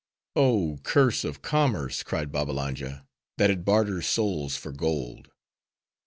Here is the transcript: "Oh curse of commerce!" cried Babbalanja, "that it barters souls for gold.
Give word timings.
"Oh 0.35 0.79
curse 0.81 1.23
of 1.23 1.43
commerce!" 1.43 2.01
cried 2.01 2.31
Babbalanja, 2.31 3.05
"that 3.37 3.51
it 3.51 3.63
barters 3.63 4.07
souls 4.07 4.57
for 4.57 4.71
gold. 4.71 5.27